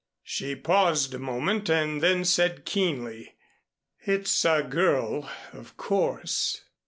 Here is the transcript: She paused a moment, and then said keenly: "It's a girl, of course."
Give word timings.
She 0.23 0.55
paused 0.55 1.13
a 1.13 1.19
moment, 1.19 1.69
and 1.69 2.01
then 2.01 2.25
said 2.25 2.65
keenly: 2.65 3.35
"It's 4.03 4.43
a 4.45 4.63
girl, 4.67 5.29
of 5.53 5.77
course." 5.77 6.63